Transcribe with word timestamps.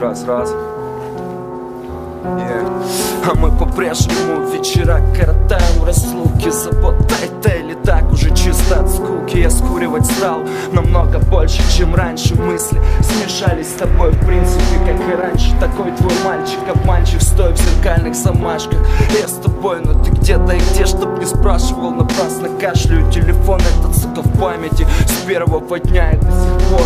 Раз, 0.00 0.24
раз. 0.24 0.50
Yeah. 2.24 2.70
А 3.30 3.34
мы 3.34 3.50
по-прежнему 3.50 4.48
вечера 4.50 5.02
коротаем 5.14 5.84
разлуки. 5.84 6.48
Заботай 6.48 7.28
или 7.70 7.74
так 7.84 8.10
уже 8.10 8.34
чисто 8.34 8.80
от 8.80 8.90
скуки? 8.90 9.36
Я 9.36 9.50
скуривать 9.50 10.06
стал 10.06 10.40
намного 10.72 11.18
больше, 11.18 11.60
чем 11.76 11.94
раньше. 11.94 12.34
Мысли 12.34 12.80
смешались 13.00 13.68
с 13.68 13.74
тобой 13.74 14.12
в 14.12 14.26
принципе, 14.26 14.78
как 14.86 14.96
и 14.96 15.20
раньше. 15.20 15.54
Такой 15.60 15.92
твой 15.92 16.12
мальчик, 16.24 16.58
обманщик, 16.74 17.20
стоя 17.20 17.52
в 17.52 17.58
зеркальных 17.58 18.14
замашках. 18.14 18.78
Я 19.20 19.28
с 19.28 19.34
тобой, 19.34 19.80
но 19.84 20.02
ты 20.02 20.10
где-то 20.12 20.52
и 20.54 20.60
где, 20.72 20.86
чтоб 20.86 21.18
не 21.18 21.26
спрашивал 21.26 21.90
Напрасно. 21.90 22.48
Кашляю, 22.60 23.10
телефон 23.12 23.60
этот, 23.60 23.96
сука, 23.96 24.22
в 24.22 24.40
памяти. 24.40 24.86
С 25.06 25.26
первого 25.26 25.78
дня 25.78 26.12
и 26.12 26.16
до 26.16 26.30
сих 26.30 26.68
пор 26.70 26.82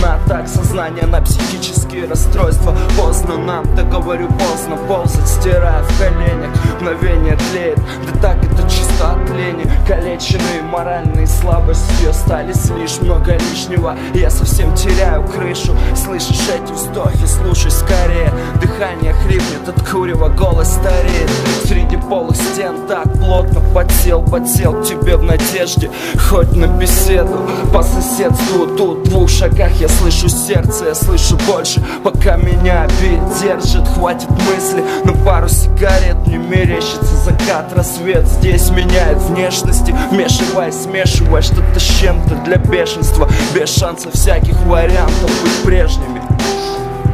осознанно 0.00 0.18
Так 0.28 0.48
сознание 0.48 1.06
на 1.06 1.20
психические 1.20 2.06
расстройства 2.06 2.76
Поздно. 2.96 3.36
Нам, 3.38 3.64
да 3.74 3.82
говорю 3.82 4.28
поздно. 4.28 4.76
Ползать, 4.88 5.28
стирая 5.28 5.82
в 5.82 5.98
коленях 5.98 6.50
Мгновение 6.80 7.36
тлеет, 7.50 7.78
да 8.06 8.20
так 8.20 8.44
это 8.44 8.62
чисто 8.68 9.12
от 9.12 9.30
лени. 9.30 9.70
Калеченные 9.86 10.62
моральные 10.62 11.26
слабости 11.26 12.06
Остались 12.08 12.70
лишь 12.70 13.00
много 13.00 13.34
лишнего. 13.34 13.96
Я 14.14 14.30
совсем 14.30 14.74
теряю 14.74 15.22
крышу. 15.26 15.76
Слышишь 15.94 16.48
эти 16.48 16.72
вздохи, 16.72 17.26
слушай 17.26 17.70
скорее. 17.70 18.32
Дыхание 18.60 19.12
хрипнет 19.12 19.68
от 19.68 19.88
курева, 19.88 20.28
голос 20.28 20.68
стареет. 20.74 21.30
Среди 21.64 21.96
полых 21.96 22.36
стен 22.36 22.86
так 22.86 23.12
плотно 23.14 23.59
подсел 23.74 24.22
Подсел 24.22 24.74
к 24.74 24.84
тебе 24.84 25.16
в 25.16 25.22
надежде 25.22 25.90
Хоть 26.28 26.52
на 26.54 26.66
беседу 26.66 27.38
по 27.72 27.82
соседству. 27.82 28.66
Тут 28.76 29.06
в 29.06 29.10
двух 29.10 29.28
шагах 29.28 29.72
я 29.80 29.88
слышу 29.88 30.28
сердце 30.28 30.86
Я 30.86 30.94
слышу 30.94 31.38
больше, 31.46 31.82
пока 32.04 32.36
меня 32.36 32.82
обид 32.82 33.20
держит 33.40 33.86
Хватит 33.88 34.30
мысли, 34.30 34.84
на 35.04 35.12
пару 35.24 35.48
сигарет 35.48 36.26
Не 36.26 36.36
мерещится 36.36 37.16
закат, 37.24 37.72
рассвет 37.74 38.26
Здесь 38.26 38.70
меняет 38.70 39.18
внешности 39.22 39.94
Вмешивая, 40.10 40.72
смешивая 40.72 41.42
что-то 41.42 41.78
с 41.78 41.82
чем-то 42.00 42.36
Для 42.44 42.56
бешенства, 42.56 43.28
без 43.54 43.74
шансов 43.74 44.12
всяких 44.14 44.60
вариантов 44.62 45.30
Быть 45.42 45.64
прежними. 45.64 46.20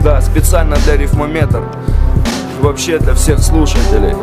Да, 0.02 0.20
специально 0.20 0.76
для 0.84 0.96
рифмометра 0.96 1.62
Вообще 2.60 2.98
для 2.98 3.14
всех 3.14 3.40
слушателей 3.40 4.14